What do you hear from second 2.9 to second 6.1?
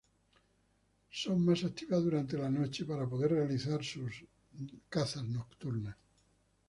poder realizar sus cazas nocturnas.